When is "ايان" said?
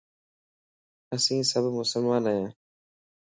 2.29-2.49